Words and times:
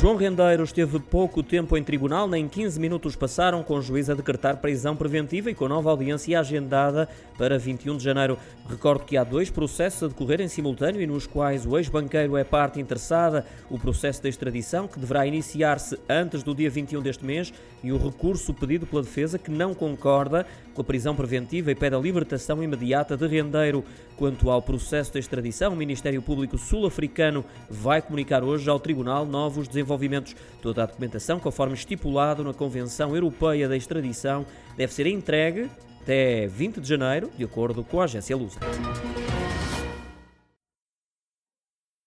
João 0.00 0.16
Rendeiro 0.16 0.64
esteve 0.64 0.98
pouco 0.98 1.42
tempo 1.42 1.76
em 1.76 1.84
tribunal, 1.84 2.26
nem 2.26 2.48
15 2.48 2.80
minutos 2.80 3.14
passaram 3.14 3.62
com 3.62 3.74
o 3.74 3.82
juiz 3.82 4.08
a 4.08 4.14
decretar 4.14 4.56
prisão 4.56 4.96
preventiva 4.96 5.50
e 5.50 5.54
com 5.54 5.68
nova 5.68 5.90
audiência 5.90 6.40
agendada 6.40 7.06
para 7.36 7.58
21 7.58 7.98
de 7.98 8.04
janeiro. 8.04 8.38
Recordo 8.66 9.04
que 9.04 9.18
há 9.18 9.24
dois 9.24 9.50
processos 9.50 10.04
a 10.04 10.08
decorrer 10.08 10.40
em 10.40 10.48
simultâneo 10.48 11.02
e 11.02 11.06
nos 11.06 11.26
quais 11.26 11.66
o 11.66 11.76
ex-banqueiro 11.76 12.34
é 12.38 12.42
parte 12.42 12.80
interessada. 12.80 13.44
O 13.68 13.78
processo 13.78 14.22
de 14.22 14.30
extradição, 14.30 14.88
que 14.88 14.98
deverá 14.98 15.26
iniciar-se 15.26 15.98
antes 16.08 16.42
do 16.42 16.54
dia 16.54 16.70
21 16.70 17.02
deste 17.02 17.22
mês, 17.22 17.52
e 17.84 17.92
o 17.92 17.98
recurso 17.98 18.54
pedido 18.54 18.86
pela 18.86 19.02
defesa, 19.02 19.38
que 19.38 19.50
não 19.50 19.74
concorda 19.74 20.46
com 20.72 20.80
a 20.80 20.84
prisão 20.84 21.14
preventiva 21.14 21.70
e 21.70 21.74
pede 21.74 21.94
a 21.94 21.98
libertação 21.98 22.62
imediata 22.62 23.18
de 23.18 23.26
Rendeiro. 23.26 23.84
Quanto 24.20 24.50
ao 24.50 24.60
processo 24.60 25.14
de 25.14 25.18
extradição, 25.18 25.72
o 25.72 25.76
Ministério 25.76 26.20
Público 26.20 26.58
Sul-Africano 26.58 27.42
vai 27.70 28.02
comunicar 28.02 28.44
hoje 28.44 28.68
ao 28.68 28.78
Tribunal 28.78 29.24
novos 29.24 29.66
desenvolvimentos. 29.66 30.36
Toda 30.60 30.82
a 30.82 30.86
documentação, 30.86 31.40
conforme 31.40 31.72
estipulado 31.72 32.44
na 32.44 32.52
Convenção 32.52 33.14
Europeia 33.14 33.66
da 33.66 33.78
Extradição, 33.78 34.44
deve 34.76 34.92
ser 34.92 35.06
entregue 35.06 35.70
até 36.02 36.46
20 36.46 36.82
de 36.82 36.86
janeiro, 36.86 37.30
de 37.34 37.44
acordo 37.44 37.82
com 37.82 37.98
a 37.98 38.04
agência 38.04 38.36
Lusa. 38.36 38.60